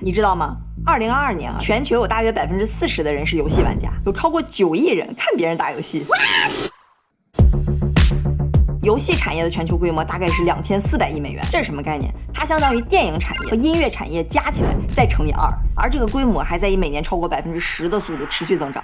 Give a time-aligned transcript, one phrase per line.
[0.00, 0.56] 你知道吗？
[0.86, 6.06] 二零二二年啊，全球有大约百分之四十的人是游戏玩家，有超过九亿人看别人打游戏。
[8.80, 12.14] 游戏产业的全球规模大概是两千四百亿美元，这是什么概念？
[12.32, 18.82] 它相当于电影产业和音乐产业加起来再乘以二，而这个规模还在以每年超过百分之十的速度持续增长。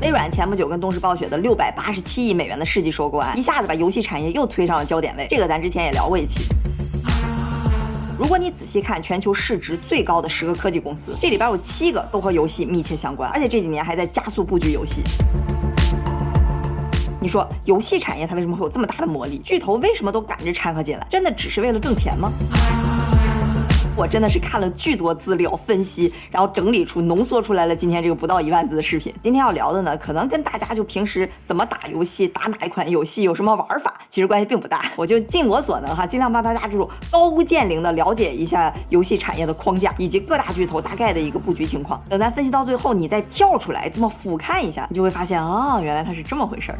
[0.00, 5.26] 微软前不久跟动视暴雪的六百八十七亿美元的世纪收购案，一下子把游戏产业又推上了焦点位。
[5.28, 6.40] 这个咱之前也聊过一期。
[8.16, 15.02] 如果你仔细看全球市值最高的十个科技公司，这里边有七个都和游戏密切相关，而且这几年还在加速布局游戏。
[17.20, 19.38] 你说游戏产业它为什么会有这么大的魔力？
[19.38, 21.04] 巨头为什么都赶着掺和进来？
[21.10, 22.30] 真的只是为了挣钱吗？
[23.96, 29.14] 我真的是看了巨多资料分析，然后整理出浓缩出来了今天这个不到一万字的视频。
[29.22, 34.90] 今天要聊的呢，可能跟大家就平时怎么打游戏、打哪一款游戏有什么玩法，其实关系并不大。
[34.96, 42.02] 我就尽我所能哈，尽量帮大家这种高屋建瓴的了解一下游戏产业的框架以及各大巨头大概的一个布局情况。
[42.08, 46.78] 等咱分析到最后，你再跳出来这么俯瞰一下，你就会发现啊，原来它是这么回事儿。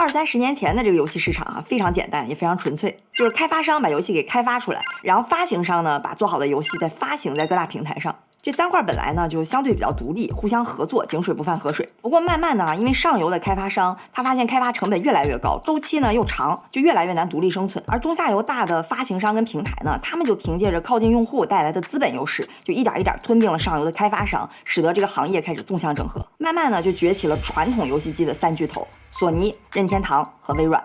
[0.00, 8.16] 二三十年前的这个游戏市场啊，非常简单，也非常纯粹，就是开发商把游戏给开发出来，然后发行商呢把做好的游戏再发行在各大平台上。
[8.42, 11.86] 这三块本来呢就相对比较独立，互相合作，井水不犯河水。
[12.00, 17.84] 不过慢慢的啊，因为上游的开发商他发现开发成本越来越高，周期呢又长，就越来越难独立生存。
[17.86, 26.26] 而中下游大的发行商跟平台呢，他们就凭借着靠近用户带来的资本优势，就一点一点吞并了上游的开发商，使得这个行业开始纵向整合。
[26.38, 30.82] 慢慢呢就崛起了传统游戏机的三巨头：索尼、任天堂和微软。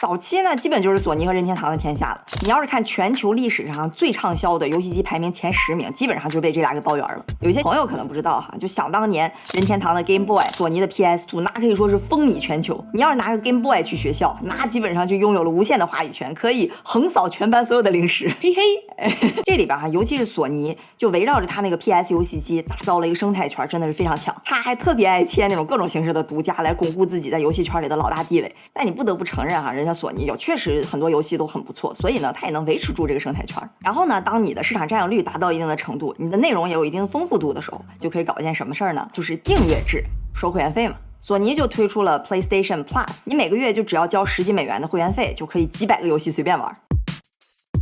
[0.00, 2.20] 早期呢，基本就是索尼和任天堂的天下了。
[2.44, 7.24] 你要是看全球历史上最畅销的游戏机排名前十名，基本上就被这俩给包圆了。
[7.40, 12.84] 有些朋友可能不知道哈，就想当年任天堂的 Game Boy，索尼的 PS2，那可以说是风靡全球。
[12.94, 18.32] 你要是拿个 Game Boy 去学校，那基本上就拥有了无限的话语权，可以横扫全班所有的零食。
[18.40, 19.12] 嘿嘿，
[19.46, 24.32] 这里边哈，尤其是索尼，就围绕着它那个 PS 游戏机打造了一个生态圈，真的是非常强。
[24.44, 28.54] 他还特别爱签那种各种形式的独家，来巩固自己在游戏圈里的老大地位。
[28.72, 29.87] 但你不得不承认哈，人。
[29.88, 33.56] 像索尼有确实很多游戏都很不错，所以呢，它也能维持住这个生态圈。
[33.80, 39.08] 然后呢，当你的市场占有率达到一定的程度，你的内容也有一定丰富度的时候，就可以搞一件什么事儿呢？
[39.14, 40.04] 就是订阅制，
[40.34, 40.96] 收会员费嘛。
[41.22, 46.70] 索尼就推出了 PlayStation Plus，你每个月就只要交十几美元的会员费，就可以几百个游戏随便玩。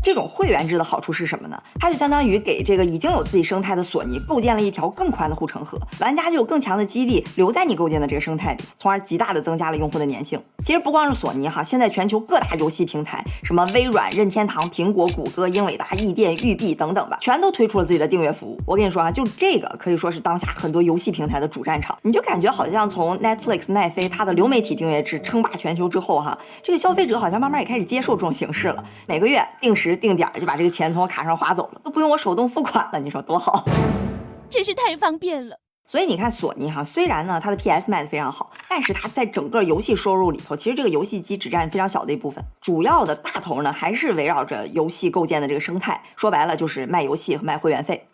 [0.07, 1.61] 这种会员制的好处是什么呢？
[1.81, 10.41] 它就相当于给这个已经有自己生态的索尼构建了一条更宽的护城河，玩家就有更强的激励留在你构建的这个生态里，从而极大的增加了用户的粘性。
[10.65, 18.57] 其实不光是索尼哈，现在全球各大游戏平台，什么微软、任天堂、苹果、谷歌、英伟达、易电、育碧等等吧，全都推出了自己的订阅服务。
[18.65, 21.99] 我跟你说啊，就这个可以说是当下很多游戏平台的主战场。
[22.03, 30.77] 你就感觉好像从 Netflix 奈飞它的流媒体订阅制称霸全球之后哈，这个消费者好像慢慢也开始接受这种形式了，每个月定时定点就把这个。
[30.77, 33.65] 钱从我卡上划走了，都不用我手动付款了，你说多好？
[34.51, 35.57] 真是太方便了。
[35.87, 45.99] 所以你看，索尼哈，虽然呢它的 PS 卖的非常好，但是它在整个游戏收入里头，其实这个游戏机只占非常小的一部分，主要的大头呢还是围绕着游戏构建的这个生态。
[46.15, 48.07] 说白了就是卖游戏和卖会员费。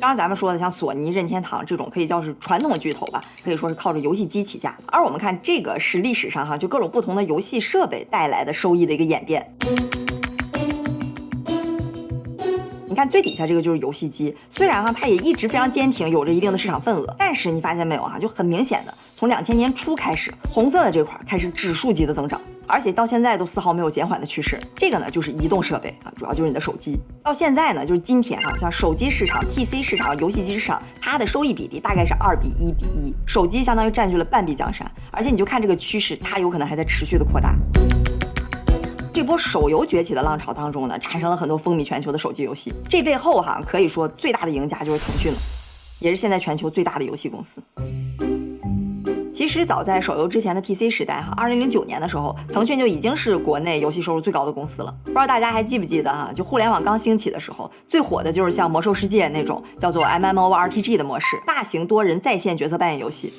[0.00, 4.84] 刚刚咱们说的像索尼、任天堂这种可以叫是传统巨头吧，可以说是靠着游戏机起家的。
[4.86, 9.52] 而我们看这个是历史上哈，就各种不同的游戏设备带来的收益的一个演变。
[12.98, 22.40] 看最底下这个就是游戏机，虽然哈它也一直非常坚挺，有着一定的市场份额，但是你发现没有哈，就很明显的从两千年初开始，红色的这块开始指数级的增长。
[22.66, 24.60] 而且到现在都丝毫没有减缓的趋势。
[24.74, 26.98] 这个呢，就是移动设备啊，主要就是你的手机。
[27.22, 34.90] 到现在呢，就是今天哈，像手机市场、PC 市场、游戏机市场，它的收益比例大概是二比一比一，手机相当于占据了半壁江山。
[35.12, 37.54] 而且你就看这个趋势，它有可能还在持续的扩大。
[39.18, 42.72] 这波手游崛起的浪潮当中呢，产生了很多风靡全球的手机游戏。
[42.88, 45.38] 这背后哈，可以说最大的赢家就是腾讯了，
[45.98, 47.60] 也是现在全球最大的游戏公司。
[49.34, 54.94] 其实早在手游之前的 PC 时代，哈，二零零九年的时候，腾讯就已经是国内游戏收入最高的公司了。
[55.02, 56.30] 不知道大家还记不记得哈？
[56.32, 63.32] 就互联网刚兴起的时候，最火的就是像魔兽世界那种叫做 MMORPG 的模式，大型多人在线角色扮演游戏。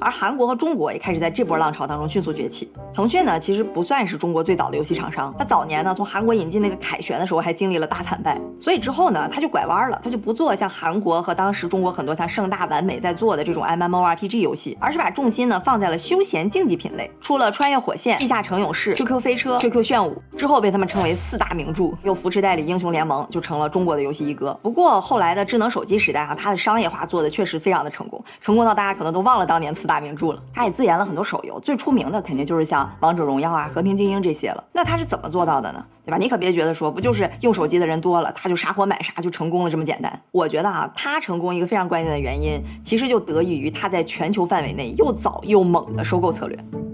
[0.00, 2.70] 而韩国和中国也开始在这波浪潮当中迅速崛起。
[2.92, 24.58] 腾讯呢，其实不算是中国最早的游戏厂商，它早年呢从韩国引进那个凯旋的时候还经历了大惨败，所以之后呢，它就拐弯了，它就不做像韩国和当时中国很多像盛大、完美在做的这种 MMORPG 游戏，而是把重心呢放在了休闲竞技品类，出了《穿越火线》《地下城勇士》、QQ 飞车、QQ 炫舞之后被他们称为四大名著，又扶持代理英雄联盟，就成了中国的游戏一哥。
[24.62, 30.42] 不过后来的智能手机时代啊，它的商业化做的确实非常的成功，成功到大家可能都忘了当年四大名著了。
[30.54, 34.62] 他也自研了很多手游，最出名的肯定就是像王者荣耀啊、和平精英这些了。
[34.72, 35.84] 那他是怎么做到的呢？
[36.04, 36.18] 对吧？
[36.18, 40.20] 你可别觉得说不就是用手机的人多了，他就啥货买啥就成功了这么简单。
[40.30, 46.87] 我觉得啊，他成功一个非常关键的原因，其实就得益于他在全球范围内又早又猛的收购策略。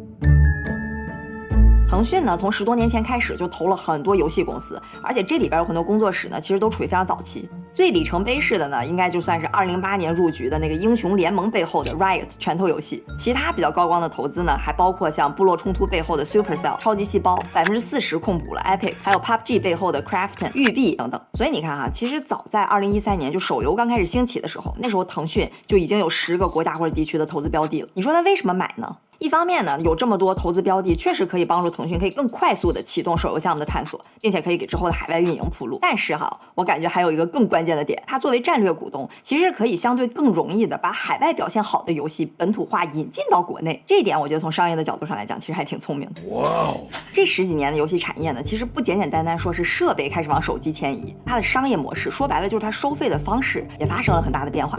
[1.94, 7.48] 腾讯呢，从十多年前开始就投了很多游戏公司，而且这里边有很多工作室呢，其实都处于非常早期。
[7.72, 13.04] 最里程碑式的呢，应该就算是二零零八年入局的那个英雄联盟背后的 Riot 拳头游戏。
[13.16, 21.20] 其他比较高光的投资呢，还包括像部落冲突背后的 Supercell 超级细胞，百分之四十控股了 Epic，还有 PUBG 背后的 Krafton 育碧等等。
[21.34, 27.88] 所以你看哈，其实早在二零一三年就手游刚开始兴起的时候，那时候腾讯就已经有十个国家或者地区的投资标的了。
[27.94, 28.96] 你说他为什么买呢？
[29.24, 35.78] 一方面呢，有这么多投资标的，确实可以帮助腾讯可以更快速的启动手游项目的探索，并且可以给之后的海外运营铺路。
[35.80, 43.82] 但是哈，我感觉还有一个更关键的点，它作为战略股东，其实可以相对更容易的把海外表现好的游戏本土化引进到国内。
[43.86, 46.20] 这一点我觉得从商业的角度上来讲，其实还挺聪明的。
[46.28, 46.76] 哇哦！
[47.14, 54.78] 这十几年的游戏产业呢，其实不简简单单说是设备开始往手机迁移，它的商业模式说白了就是它收费的方式也发生了很大的变化。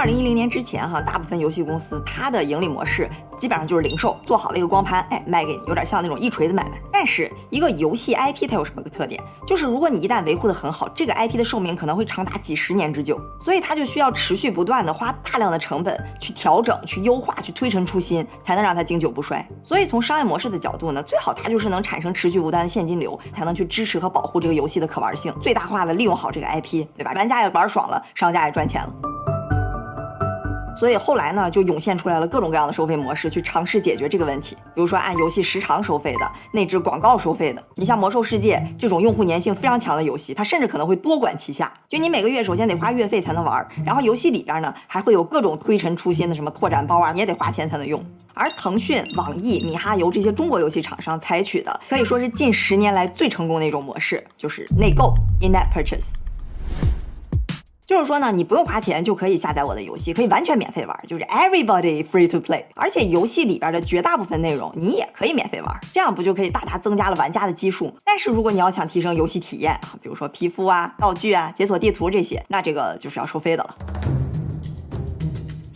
[0.00, 3.06] 二零一零年之前，哈，大部分游戏公司它的盈利模式
[3.36, 6.80] 基本上就是零售，做好了一个光盘，哎，卖给你，有点像那种一锤子买卖。
[6.90, 9.22] 但是一个游戏 IP 它有什么个特点？
[9.46, 19.46] 就是如果你一旦维护的很好，这个 IP 的寿命可能会长达几十年之久，所以它就需要持续不断的花大量的成本去调整、去优化、去推陈出新，才能让它经久不衰。
[19.60, 27.12] 所以从商业模式的角度呢，最好它就是能产生持续不断的现金流，才能去支持和保护这个游戏的可玩性，最大化的利用好这个 IP，对吧？
[27.14, 28.92] 玩家也玩爽了，商家也赚钱了。
[30.80, 34.56] 所以后来呢，就涌现出来了各种各样的收费模式，去尝试解决这个问题。
[34.74, 37.62] 比如说按游戏时长收费的，内置广告收费的。
[37.74, 41.70] 你像《魔兽世界》这种用户粘性非常强的游戏，它甚至可能会多管齐下。
[41.86, 48.02] 就你每个月首先得花月费才能玩，然后游戏里边呢还会有各种推陈出新的什么拓展包啊，你也得花钱才能用。
[48.32, 55.12] 而腾讯、网易、米哈游这些中国游戏厂商采取的，可以说是近十年来最成功的一种模式，就是内购
[55.42, 56.14] （in-app purchase）。
[57.90, 62.62] 就是说呢，你不用花钱就可以下载我的游戏，可以完全免费玩，就是 everybody free to play。
[62.76, 67.92] 而且游戏里边的绝大部分内容你也可以免费玩，这样不就可以大大增加了玩家的基数？
[68.04, 74.19] 但是如果你要想提升游戏体验啊，比如说皮肤啊、道具啊、解锁地图这些，那这个就是要收费的了。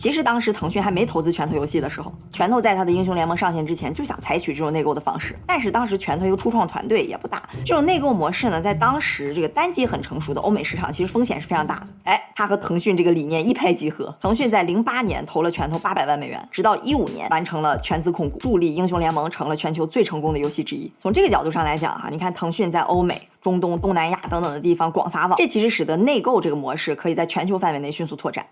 [0.05, 5.35] 其实当时腾讯还没投资拳头游戏的时候，拳头在它的英雄联盟上线之前就想采取这种内购的方式。
[5.47, 11.87] 但是当时拳头一个初创团队也不大，这种内购模式呢，在当时这个单机很成熟的欧美市场，其实风险是非常大的。
[12.03, 20.91] 哎，它和腾讯这个理念一拍即合，腾讯在零八年投了拳头八百万美元，直到一五年完成了全资控股，助力英雄联盟成了全球最成功的游戏之一。
[20.99, 28.45] 从这个角度上来讲哈，你看腾讯在欧美、中东、东南亚等等的地方广撒网，这其实使得内购这个模式可以在全球范围内迅速拓展。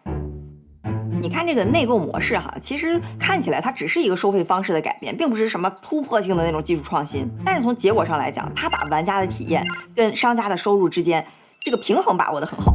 [1.23, 7.25] 你看这个内购模式哈，其实看起来它只是一个收费方式的改变，并不是什么突破性的那种技术创新。
[7.45, 9.63] 但是从结果上来讲，它把玩家的体验
[9.95, 11.25] 跟商家的收入之间
[11.61, 12.73] 这个平衡把握得很好。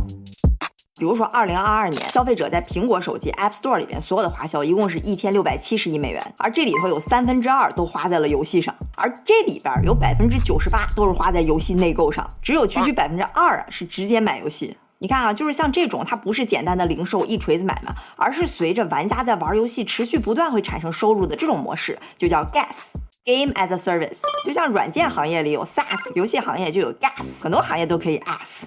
[0.98, 14.74] 比如说，二零二二年消费者在苹果手机 App Store 里边所有的花销一共是一千六百七十亿美元，而这里头有三分之二都花在了游戏上，而这里边有百分之九十八都是花在游戏内购上，只有区区百分之二啊是直接买游戏。
[15.00, 22.90] 你看啊，就是像这种，它不是简单的零售一锤子买卖，而是随着玩家在玩游戏持续不断会产生收入的这种模式，就叫 Gas
[23.24, 24.22] Game as a Service。
[24.44, 28.64] 就像软件行业里有 SaaS，游戏行业就有 GaaS，很多行业都可以 AS。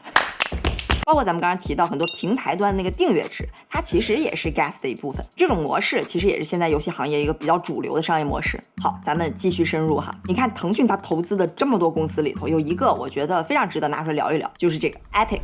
[1.03, 5.25] 包括咱们刚刚提到很多平台端那个订阅制，它其实也是 GaaS 的一部分。
[5.35, 8.57] 这种模式其实也是现在游戏行业一个比较主流的商业模式。
[8.81, 10.09] 好，咱们继续深入哈。
[10.23, 15.41] 你看腾讯它投资的这么多公司里头，有一个我觉得非常值得拿出来聊一聊，就是这个 Epic。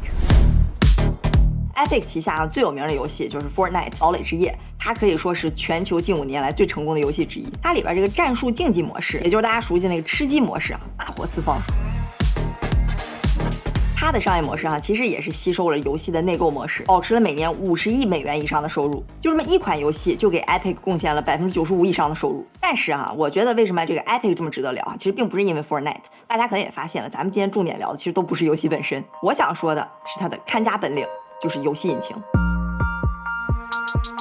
[1.77, 7.45] Epic 旗下最有名的游戏就是 Fortnite 堡垒之夜，它可以说是全球近五年来最成功的游戏之一。
[7.61, 11.59] 它里边这个战术竞技模式，也就是大家熟悉那个吃鸡模式啊，大火四方。
[13.95, 19.05] 它的商业模式啊，其实也是吸收了游戏的内购模式，保持了每年五十亿美元以上的收入。
[19.21, 22.43] 就这么一款游戏，就给 Epic 贡献了百分之九十五以上的收入。
[22.59, 24.95] 但是啊，我觉得为什么这个 Epic 这么值得聊啊？
[24.97, 29.03] 其实并不是因为 Fortnite，大家可能也发现了，咱们今天重点聊的其实都不是游戏本身。
[29.21, 31.05] 我想说的是它的看家本领。
[31.39, 32.15] 就是游戏引擎。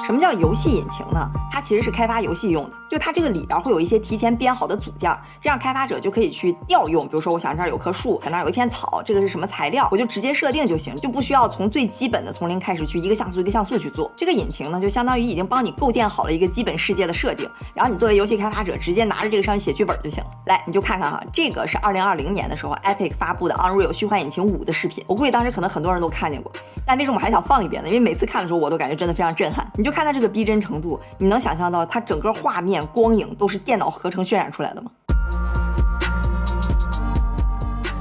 [0.05, 1.29] 什么叫游戏引擎呢？
[1.51, 7.03] 它其实是开发游戏用的，就它这个里边会有一些提前编好的组件，这样开发者就可以去调用。
[7.05, 14.11] 比如说，我想这儿有棵树，想这儿有一片草，这个是什么材料，我就直接设定就行，就不需要从最基本的从零开始去一个像素一个像素去做。
[14.15, 20.29] 这个引擎呢，就相当于已经帮你构建好了一个基本世界的设定，然后你作为游戏开发者，直接拿着这个上面写剧本就行了。
[20.45, 26.51] 来，你就看看哈，这个是二零二零年的时候 Epic 发布的 Unreal 虚幻引擎五的视频，我估计当时可能很多人都看见过。
[26.85, 27.89] 但为什么我还想放一遍呢？
[27.89, 29.67] 因为每次看的时候，我都感觉真的非常震撼。
[29.77, 34.89] 你就看它这个逼真程度，你能想象到它整个画面光影都是电脑合成渲染出来的吗？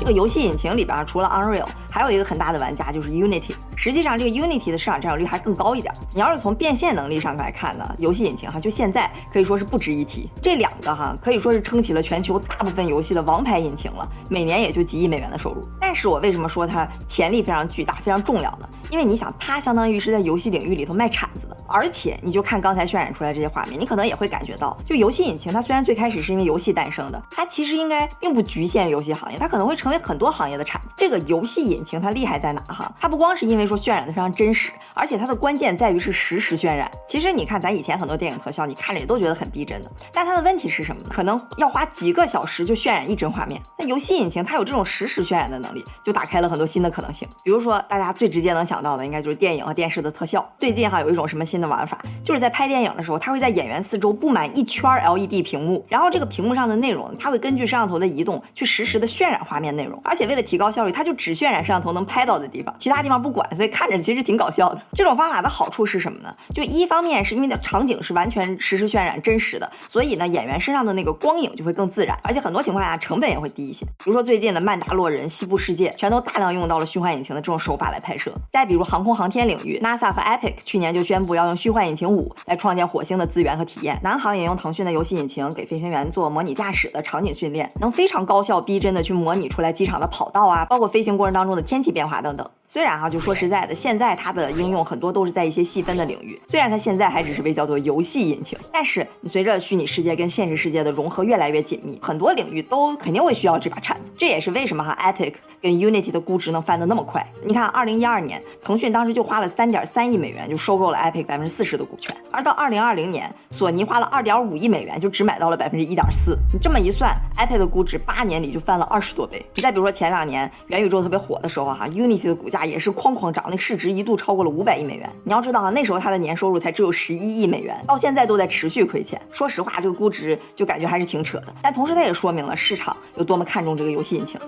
[0.00, 3.54] 这个游戏引擎里边除了 Unreal，还有一个很大的玩家就是 Unity。
[3.74, 5.90] 实际上，这个 Unity 的市场占有率还更高一点。
[6.12, 10.28] 你要是从变现能力上来看呢，游戏引擎哈，就现在可以说是不值一提。
[10.42, 15.62] 这两个哈，可以说是撑起了全球大部分游戏的王牌引擎了，每年也就几亿美元的收入。
[15.80, 18.68] 但是我为什么说它潜力非常巨大、非常重要呢？
[18.90, 21.56] 因为你想，它相当于是在游戏领域里头卖铲子的。
[21.66, 30.88] 而且，你就看刚才渲染出来这些画面，你可能也会感觉到，就游戏引擎它虽然最开始是因为游戏诞生的，它其实应该并不局限于游戏行业，它可能会成为很多行业的铲子。
[30.96, 32.92] 这个游戏引情它厉害在哪哈？
[33.00, 36.90] 它不光是因为说渲染的非常真实，而且它的关键在于是实时渲染。
[37.08, 41.02] 其实你看咱以前很多电影特效，你看着也都觉得很逼真的，但它的问题是什么？
[41.08, 43.60] 可能要花几个小时就渲染一帧画面。
[43.78, 47.26] 那游戏引擎它有这种实时渲染的能力，就打开了很多新的可能性。
[47.44, 50.44] 比如说大家最直接能想到的，应该就是电影和电视的特效。
[50.58, 60.00] 最近哈有一种什么新的玩法，就是在拍电影的时候，它会在演员四周布满一圈 LED 屏幕，然后这个屏幕上的内容，它会根据摄像头的移动去实时的渲染画面内容。
[60.02, 64.80] 而且为了提高效率，它就只渲染摄像头能拍到的地方，其他地方不管，所以看着其实挺搞笑的。
[64.92, 66.32] 这种方法的好处是什么呢？
[66.54, 73.84] 就一方面是因为的场景是完全实时渲染真实的，所以呢演员身上的那个光影就会更自然，而且很多情况下成本也会低一些。
[73.84, 78.32] 比如说最近的《曼达洛人》《西部世界》，全都大量用到了虚幻引擎的这种手法来拍摄。
[78.50, 84.00] 再比如航空航天领域，NASA 和 Epic 去年就宣布要用虚幻引擎五来创建火星的资源和体验。
[84.02, 92.48] 南航也用腾讯的游戏引擎给飞行员做模拟驾驶的场景训练，能非常高效逼真的去模拟出来机场的跑道啊，包括飞行过程当中的天气变化等等。
[92.68, 96.40] 虽然哈，就说实在的，现在它的应用很多都是在一些细分的领域。
[96.46, 104.10] 虽然它现在还只是被叫做游戏引擎，但是你随着虚拟世界跟现实世界的融合越来越紧密，很多领域都肯定会需要这把铲子。
[104.18, 107.24] 这也是为什么哈，Epic 跟 Unity 的估值能翻得那么快。
[107.44, 116.36] 你看，二零一二年，腾讯当时就花了三点三亿美元就收购了 Epic 百分之四十的股权，而到二零二零年，索尼花了二点五亿美元就只买到了百分之一点四。
[116.52, 119.46] 你这么一算，Epic 的估值八年里就翻了二十多倍。
[119.54, 125.10] 你再比如说前两年元宇宙特别火的时候哈，Unity 的股价也是哐哐涨，那市值一度超过了五百亿美元。
[125.24, 129.20] 你要知道啊，那时候它的年收入才只有十一亿美元，到现在都在持续亏钱。
[129.30, 131.46] 说实话，这个估值就感觉还是挺扯的。
[131.60, 134.40] 但同时，它也说明了市场有多么看重这个游戏引擎。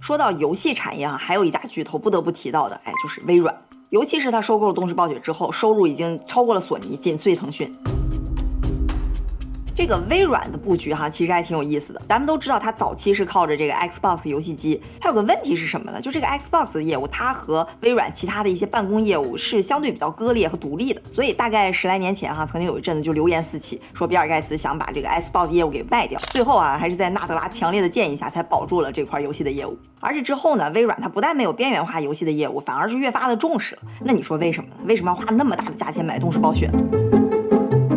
[0.00, 3.54] 说到游戏产业啊，还有一家巨头不得不提到的，哎，就是微软。
[3.90, 7.74] 尤其是它收购了动视暴雪之后，收入已经超过了索尼，紧随腾讯。
[9.78, 12.02] 这个微软的布局哈，其实还挺有意思的。
[12.08, 14.82] 咱们都知道，它早期是靠着这个 Xbox 游戏机。
[15.00, 16.00] 它有个问题是什么呢？
[16.00, 21.00] 就这个 Xbox 的业务，它和微软其他的一些办公业务是相对比较割裂和独立的。
[21.12, 26.18] 所以大概十来年前哈，曾经有一阵子就流言四起，说比尔盖茨想把这个 Xbox 业务给卖掉。
[26.32, 29.78] 最后啊，还是在纳德拉强烈的建议下，才保住了这块游戏的业务。
[30.00, 33.82] 而这之后呢，微软它不但没有边缘化游戏的业务，反而是越发的重视了。
[34.00, 34.70] 那你说为什么？
[34.86, 37.27] 为什么要花那么大的价钱买动视暴雪呢？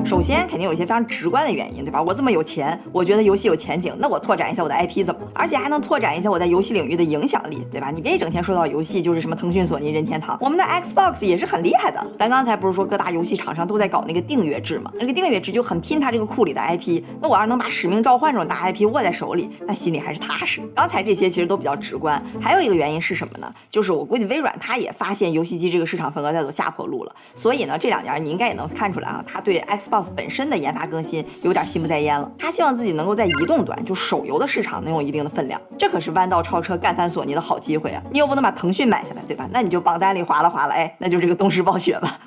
[0.04, 2.02] 首先，肯定有一些非常直观的原因，对吧？
[2.02, 5.22] 我这么有钱，我觉得游戏有前景，那我拓展一下我的 IP 怎么？
[5.34, 7.90] 而且还能拓展一下我在游戏领域的影响力，对吧？
[7.92, 12.06] 你别整天说到游戏就是什么腾讯、索尼、任天堂，我们的 Xbox 也是很厉害的。
[12.20, 14.92] 咱刚才不是说各大游戏厂商都在搞那个订阅制吗？
[15.00, 17.02] 那个订阅制就很拼它这个库里的 IP。
[17.22, 20.62] 那我要是能把使命召唤这种大 IP 握在手里，那心里还是踏实。
[20.76, 23.54] 刚才这些其实都比较直观，还有一个原因是什么呢？
[23.70, 30.82] 就是我估计微软它也发现游戏机这个市场份额在走下坡路了，所以呢，这两年你应该也能看出来啊，它对 X Xbox 本身的研发。
[30.92, 38.02] 更新有点心不在焉了，他希望自己能够在移动端，就手游的市场能有一定的分量，这可是弯道超车干翻索尼的好机会啊！
[38.12, 39.48] 你又不能把腾讯买下来，对吧？
[39.54, 42.20] 那你就榜单里划拉划拉，哎，那就是这个动视暴雪吧。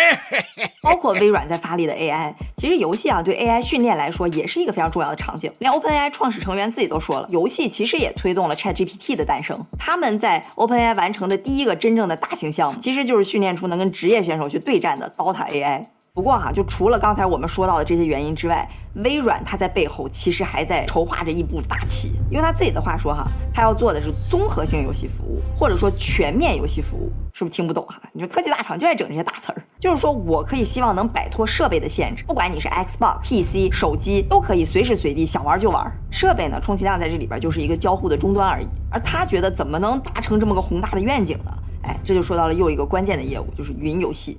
[0.82, 5.52] 包括微软在发力的 AI，其实游戏啊对 AI 训练来说也是一个非常重要的场景。
[5.60, 9.56] 连 OpenAI 创始成员自己都说了，游戏其实也推动了 ChatGPT 的诞生。
[9.78, 15.84] 他们在 OpenAI 完成的第一个真正的大型项目，其实就是训练出能跟职业选手去对战的 Dota AI。
[16.14, 22.12] 不过哈，就除了刚才我们说到的这些原因之外，微软它在背后其实还在筹划着一步大棋。
[22.30, 27.98] 用他自己的话说哈，他要做的是综合性游戏服务，或者说全面游戏服务，是不是听不懂哈？
[28.12, 35.90] 你说科技大厂就爱整这些大词儿，就是说我可以希望能摆脱设备的限制，不管你是 Xbox、PC、手机，都可以随时随地想玩就玩。
[36.10, 38.66] 设备呢，充其量在这里边就是一个交互的终端而已。
[38.90, 41.50] 而他觉得怎么能达成这么个宏大的愿景呢？
[41.84, 44.38] 哎，这就说到了又一个关键的业务，就是云游戏。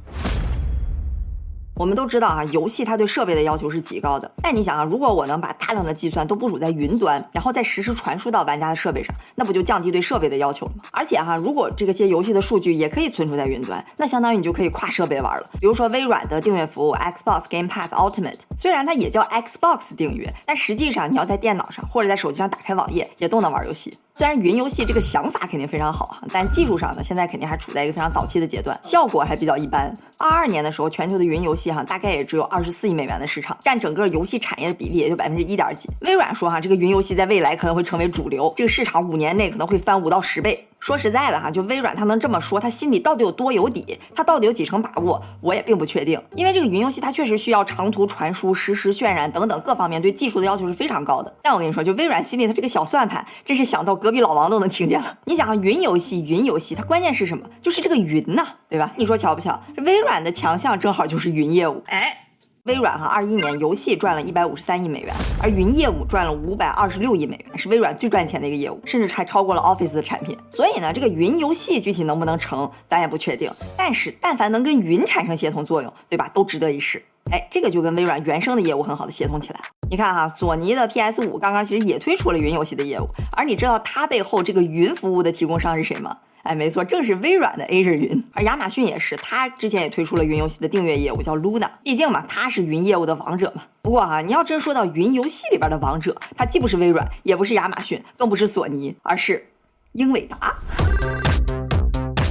[1.76, 4.32] 我们都知道啊，游戏它对设备的要求是极高的。
[4.44, 10.84] 但你想啊，如果我能把大量的计算都部署在云端，然后再实时传输到玩家的设备上，那不就降低对设备的要求了吗？
[10.92, 15.50] 而且哈，如果这个些游戏的数据也可以存储在云端，那相当于你就可以跨设备玩了。
[15.60, 23.92] 比如说微软的订阅服务 Xbox Game Pass Ultimate，虽然它也叫 Xbox 订阅，但实际上你要在电脑上或者在手机上打开网页，也都能玩游戏。
[24.16, 29.92] 虽然云游戏这个想法肯定非常好哈，但技术上呢，现在肯定还处在一个非常早期的阶段，效果还比较一般。
[30.20, 35.90] 二二年的时候，全球的云游戏哈，大概也只有二十四亿美元的市场，占整个游戏产业的比例也就百分之一点几。
[36.02, 40.68] 微软说哈，这个云游戏在未来可能会成为主流，这个市场五年内可能会翻五到十倍。
[40.80, 43.98] 说实在的哈，就微软它能这么说，它心里到底有多有底？
[44.14, 45.22] 它到底有几成把握？
[45.40, 51.34] 我也并不确定，因为这个云游戏它确实需要长途传输、实时渲染等等各方面对技术的要求是非常高的。
[51.42, 55.18] 但我跟你说，就微软心里它这个小算盘，真是想到隔壁老王都能听见了。
[55.24, 57.50] 你想啊，云游戏，云游戏，它关键是什么？
[57.62, 58.92] 就是这个云呐，对吧？
[58.98, 59.58] 你说巧不巧？
[59.74, 61.82] 这微软的强项正好就是云业务。
[61.88, 62.20] 哎。
[62.64, 70.38] 微软哈，二一年游戏赚了一百五十三亿美元，而云业务赚了五百二十六亿美元，是微软最赚钱的一个业务，甚至还超过了 Office 的产品。
[70.50, 73.52] 所以呢，这个云游戏具体能不能成，咱也不确定。
[73.78, 77.04] 但是，但凡能跟云产生协同作用，对吧，都值得一试。
[77.32, 79.60] 哎，这个就跟微软原生的业务很好的协同起来。
[79.90, 86.18] 你看哈，索尼的 PS 五刚刚其实也推出了云游戏的业务，而你知道它背后这个云服务的提供商是谁吗？
[86.44, 91.70] 哎，没错，正是微软的 Azure 云，而亚马逊也是，它之前也推出了云游戏的订阅业务，叫 Luna。
[91.82, 93.64] 毕竟嘛，它是云业务的王者嘛。
[93.82, 99.48] 不过哈，你要真说到云游戏里边的王者，它既不是微软，也不是亚马逊，更不是索尼，而是
[99.94, 100.54] 英伟达。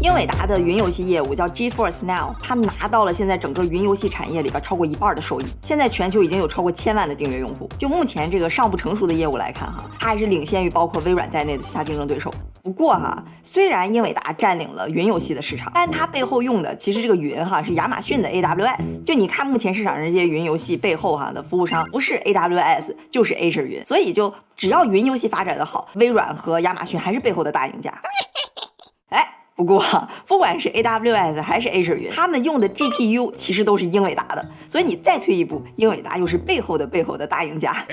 [0.02, 5.44] 英伟达的云游戏业务叫 GeForce Now，它拿到了现在整个云游戏产业里边超过一半的收益。
[5.62, 7.68] 现在全球已经有超过千万的订阅用户。
[7.78, 12.34] 就目前这个尚不成熟的业务来看，哈，它还是领先于包括微软在内的其他竞争对手。
[12.64, 19.04] 不过哈，虽然英伟达占领了云游戏的市场，但它背后用的其实这个云哈是亚马逊的 AWS。
[19.04, 23.86] 就你看目前市场上这些云游戏背后哈的服务商，不是 AWS 就是 Azure 云。
[23.86, 27.92] 所以就只要云游戏发展的好，微软和亚马逊还是背后的大赢家。
[29.10, 29.28] 哎。
[29.54, 34.44] 不过，不管是 AWS 还是 Azure 云，他们用的 GPU 其实都是英伟达的。
[34.66, 37.86] 所以你再退一步，英伟达又是背后的背后的大赢家。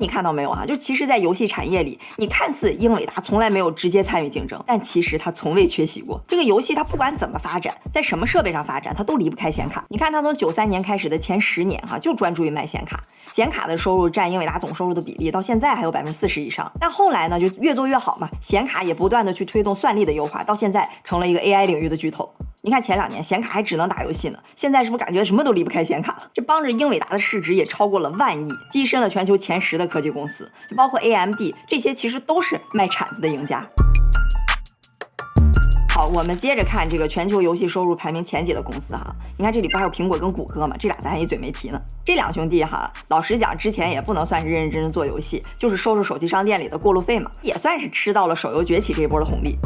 [0.00, 0.66] 你看到没有啊？
[0.66, 6.20] 就其实，在游戏产业里，你看似英伟达从来没有直接参与竞争，但其实它从未缺席过。
[6.26, 9.84] 这个游戏它不管怎么发展，在什么设备上发展，它都离不开显卡。
[9.88, 13.00] 你看它从九三年开始的前十年，哈，就专注于卖显卡。
[13.32, 16.70] 显卡的收入占英伟达总收入的比例，到现在还有百分之四十以上。
[16.80, 22.28] 但后来呢，就越做越好嘛，显卡也不断的去推动算力的优化，到现在成了一个 AI 领域的巨头。
[22.62, 26.30] 你看前两年显卡还只能打游戏呢，现在是不是感觉什么都离不开显卡了？
[26.32, 33.66] 这帮着英伟达的市值也超过了万亿，跻身了全球前十的科技公司，就包括 AMD 这些，其实都是卖铲子的赢家。
[35.94, 39.14] 好，我们接着看这个全球游戏收入排名前几的公司哈。
[39.38, 40.76] 你看这里不还有苹果跟谷歌吗？
[40.76, 41.80] 这俩咱还一嘴没提呢。
[42.04, 49.56] 这两兄弟哈，老实讲，之前也不能算是认认真真做游戏，就是收收手机商店里的过路费嘛，也算是吃到了手游崛起这一波的红利。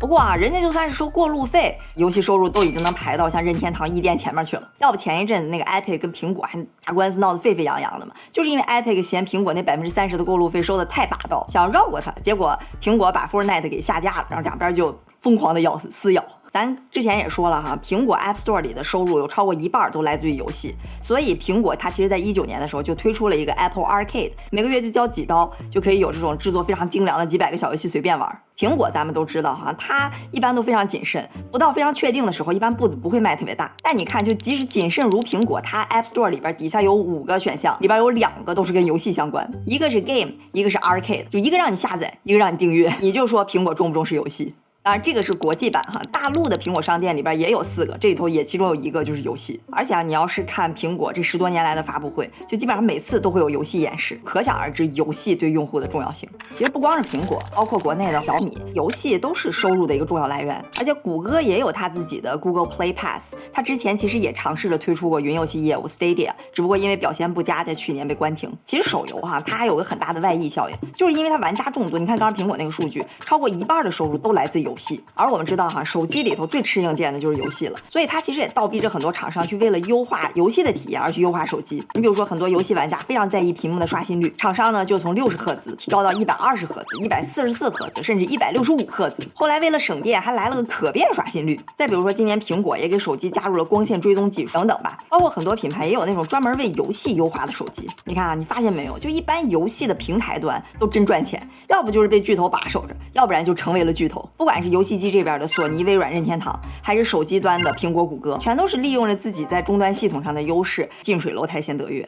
[0.00, 4.66] 不过啊，人家就算是收过路费，游戏收入都已经能排到像任天堂、一店前面去了。
[4.78, 14.98] 要不前一阵子那个 Epic 跟苹果还打官司闹得沸沸扬扬的嘛，就是因为 Epic 嫌苹果那百分之三十的过路费收的太霸道，想绕过它，结果苹果把 Fortnite 给下架了，然后两边就。
[15.20, 28.40] 疯狂的咬撕咬，咱之前也说了哈，苹果 App Store 里的收入有超过一半都来自于游戏，所以苹果它其实在一九年的时候就推出了一个 Apple Arcade，每个月就交几刀就可以有这种制作非常精良的几百个小游戏随便玩。
[28.58, 33.70] 苹果咱们都知道哈，它一般都非常谨慎，不到非常确定的时候，一般步子不会迈特别大。
[33.82, 44.54] 但你看，就即使谨慎如苹果，它 App Store 里边底下有五个选项，里边有两个都是跟游戏相关，一个是 Game，一个是 Arcade，就一个让你下载，一个让你订阅，你就说苹果重不重视游戏？
[44.82, 49.60] 当然，这个是国际版哈，大陆的苹果商店里边也有四个，这里头也其中有一个就是游戏。
[49.70, 56.26] 而且啊，你要是看苹果这十多年来的发布会，就基本上每次都会有游戏演示，可想而知游戏对用户的重要性。
[56.54, 60.64] 其实不光是苹果，包括国内的小米，游戏都是收入的一个重要来源。
[60.78, 68.50] 而且谷歌也有它自己的 Google Play Pass，它之前其实也尝试着推出过云游戏业务 Stadia，只不过因为表现不佳，在去年被关停。
[68.64, 71.98] 其实手游哈，它还有个很大的外溢效应，就是因为它玩家众多。
[71.98, 74.70] 你看刚刚苹果那个数据，超过一半的收入都来自游。
[74.80, 81.84] 戏，而我们知道哈，手机里头最吃硬件的就是游戏了，所以它其实也倒逼着很多厂商去为了优化游戏的体验而去优化手机。
[81.94, 89.22] 你比如说，很多游戏玩家非常在意屏幕的刷新率，厂商呢就从六十赫兹提高到一百二十赫兹、一百四十四赫兹，甚至一百六十五赫兹。
[89.34, 91.60] 后来为了省电，还来了个可变刷新率。
[91.76, 97.86] 再比如说，今年苹果也给手机加入了光线追踪技术等等吧，包括很多品牌也有那种专门为游戏优化的手机。
[98.04, 98.98] 你看啊，你发现没有？
[98.98, 104.28] 就一般游戏的平台端都真赚钱，要不就是被巨头把守着，要不然就成为了巨头。
[104.36, 112.06] 不管管是游戏机这边的索尼、微软、任天堂，还是手机端的苹果、谷歌，全都是利用了自己在终端系统上的优势，近水楼台先得月。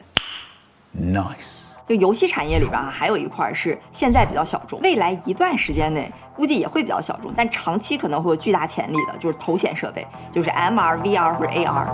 [0.95, 1.63] Nice。
[1.87, 11.87] 就游戏产业里边啊，还有一块是现在比较小众，未来一段时间内估计也会比较小众，但长期可能会有巨大潜力的，就是头显设备，就是 MR、VR 或者 AR。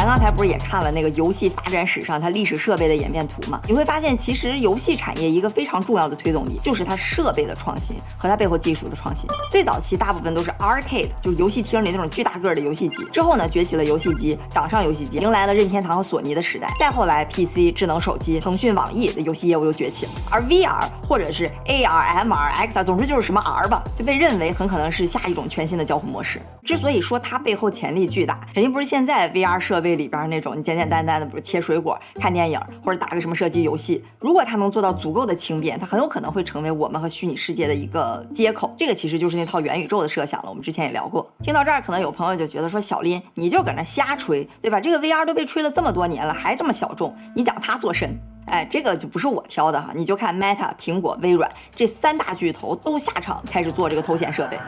[0.00, 3.60] 咱刚才不是也看了那个游戏发展史上它历史设备的演变图吗？
[3.68, 9.28] 你会发现，其实游戏产业一个非常重要的推动力就是它设备的创新和它背后技术的创新。
[9.50, 13.04] 最早期大部分都是 arcade，就是游戏厅里那种巨大个儿的游戏机。
[13.12, 16.72] 之后呢，崛起了游戏机，掌上游戏机，迎来了任天堂和索尼的时代。
[16.78, 20.12] 再后来，PC、智能手机、腾讯、网易的游戏业务又崛起了。
[20.32, 26.40] 而 VR 或者是 AR、MR、XR，总之就是什么 R 吧，就被认为很可能是下一种全新的交互模式。
[26.64, 29.89] 之所以说它背后潜力巨大，肯定不是现在 VR 设备。
[29.96, 34.04] 里边那种你简简单单的，比如切水果、看电影或者打个什么射击游戏。
[34.18, 38.74] 如果它能做到足够的轻便，它很有可能会成为我们和虚拟世界的一个接口。
[38.78, 40.48] 这个其实就是那套元宇宙的设想了。
[40.48, 41.30] 我们之前也聊过。
[41.42, 44.80] 听到这儿，可能有朋友就觉得说，小林你就搁那瞎吹，对吧？
[44.80, 48.18] 这个 VR 都被吹了这么多年了，还这么小众，你讲它做甚？
[48.46, 54.58] 哎，这个就不是我挑的哈，你就看 Meta、苹果、微软这三大巨头都下场开始做这个头显设备。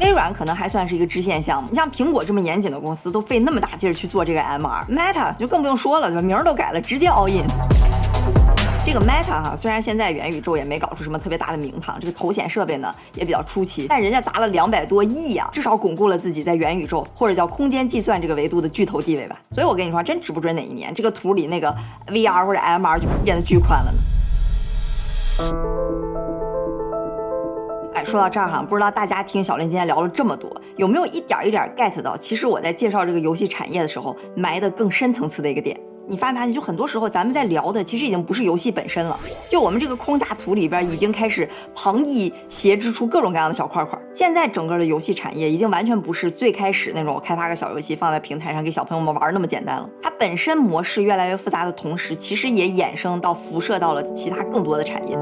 [0.00, 6.22] 微软可能还算是一个支线项目，你像苹果这么严谨的公司都费那么大劲儿去做这个 MR，Meta 就更不用说了，对吧？
[6.22, 7.44] 名儿都改了，直接 all in。
[8.86, 19.38] 这个 Meta 哈，虽然现在元宇宙也没搞出什么特别大的名堂，这个头显设备呢也比较初期，但人家砸了两百多亿呀，至少巩固了自己在元宇宙或者叫空间计算这个维度的巨头地位吧。
[19.50, 21.74] 所以我跟你说，真指不准哪一年这个图里那个
[22.06, 23.98] VR 或者 MR 就变得巨宽了呢。
[28.04, 32.16] 说到这儿哈，不知道大家听小林今天聊了这么多，有没有一点一点 get 到？
[32.16, 35.78] 其实我在介绍这个游戏产业的时候，埋的更深层次的一个点。
[36.10, 39.20] 你发没发现，就很多时候咱们在聊的，其实已经不是游戏本身了。
[39.46, 43.98] 就我们这个框架图里边，已经开始旁逸斜织出各种各样的小块块。
[44.10, 49.86] 现在整个的游戏产业已经完全不是最开始那种开发个小游戏放在平台上给小朋友们玩那么简单了。
[50.02, 55.14] 它本身模式越来越复杂的同时，其实也衍生到辐射到了其他更多的产业。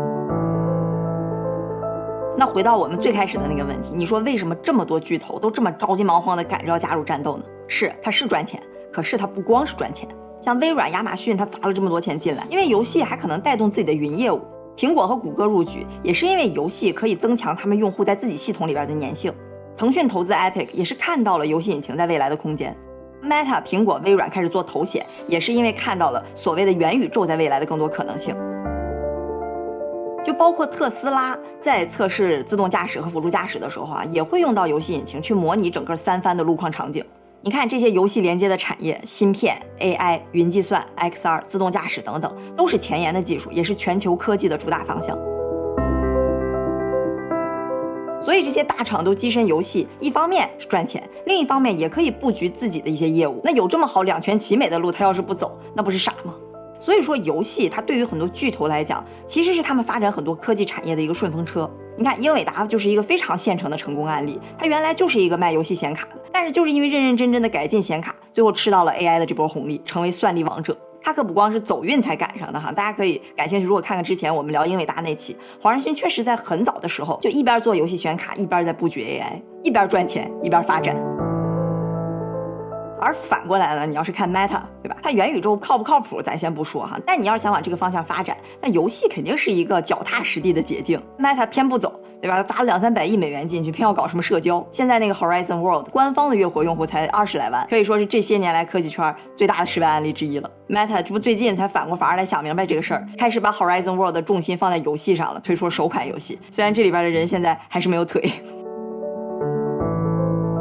[2.39, 7.45] 那回到我们最开始的那个问题，你说为什么这么多巨头都这么着急忙慌的赶着要加入战斗呢？
[7.67, 10.07] 是，它是赚钱，可是它不光是赚钱。
[10.43, 14.43] 像微软、亚马逊，它砸了这么多钱进来，因为游戏还可能带动自己的云业务。
[14.77, 19.33] 苹果和谷歌入局，也是因为游戏可以增强他们用户在自己系统里边的粘性。
[19.75, 22.77] 腾讯投资 Epic，也是看到了游戏引擎在未来的空间。
[23.23, 28.37] Meta、苹果、微软开始做头显，也是因为看到了所谓的元宇宙在未来的更多可能性。
[30.27, 37.05] 就包括特斯拉在测试自动驾驶和辅助驾驶的时候啊，也会用到游戏引擎去模拟整个三番的路况场景。
[37.43, 45.17] 你看这些游戏连接的产业，芯片、AI、云计算、XR、自动驾驶等等，都是前沿的技术，也是全球科技的主打方向。
[48.21, 53.41] 所以这些大厂都跻身游戏，一方面是赚钱，另一方面也可以布局自己的一些业务。
[53.45, 56.35] 那有这么好两全其美的路，他要是不走，那不是傻吗？
[56.87, 61.69] 所以说，游戏它对于很多巨头来讲，其实是他们发展很多科技产业的一个顺风车。
[61.99, 64.39] 你看，英伟达就是一个非常现成的成功案例。
[64.57, 70.79] 它原来就是一个卖游戏显卡的，但是就是因为认认真真的改进显卡，最后吃到了 AI 的这波红利，成为算力王者。
[71.03, 80.97] 它可不光是走运才赶上的哈，大家可以感兴趣，如果看看之前我们聊英伟达那期，黄仁勋确实在很早的时候就一边做游戏显卡，一边在布局 AI，一边赚钱一边发展。
[83.01, 84.97] 而反过来呢，你要是看 Meta，对吧？
[85.03, 86.99] 它元宇宙靠不靠谱，咱先不说哈。
[87.07, 91.01] 但你要是想往这个方向发展，那游戏肯定是一个脚踏实地的捷径。
[91.19, 92.43] Meta 偏不走，对吧？
[92.43, 94.67] 砸了两三百亿美元进去，偏要搞什么社交。
[94.71, 100.51] 现在那个 Horizon World 官方的月活用户才二十来万，可以说是这些年来科技圈最大的失败案例之一了。
[100.69, 106.39] Meta 这不最近才反过法儿来想明白这个事儿，开始把 Horizon World 的重心放在游戏上了，推出了首款游戏。
[106.51, 108.31] 虽然这里边的人现在还是没有腿。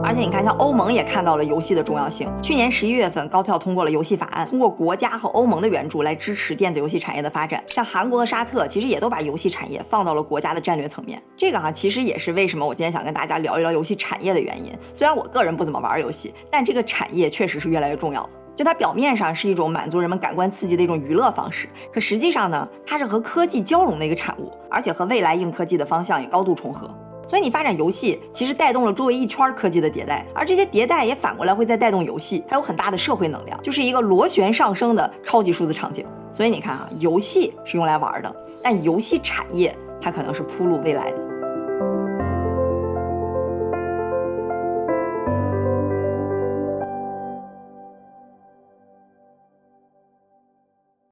[0.07, 2.31] 而且你看，像欧盟也看到了游戏的重要性。
[2.39, 7.63] 去年十一月份，高票通过了游戏法案，通过国家和欧盟的援助来支持电子游戏产业的发展。
[7.69, 11.19] 像韩国和沙特，其实也都把游戏产业放到了国家的战略层面。
[11.35, 14.71] 这个哈，其实也是为什么我今天想跟大家聊一聊游戏产业的原因。
[14.93, 18.29] 虽然我个人不怎么玩游戏，但这个产业确实是越来越重要了。
[18.55, 26.89] 就它表面上是一种满足人们感官刺激的一种娱乐方式，可实际上呢，它是和科技交融的一个产物，而且和未来硬科技的方向也高度重合。
[27.27, 36.05] 所以你发展游戏，其实带动了周围一圈科技的迭代，而这些迭代也反过来会再带动游戏，它有很大的社会能量，就是一个螺旋上升的超级数字场景。
[36.31, 41.17] 所以你看啊，游戏是用来玩的，但游戏产业它可能是铺路未来的。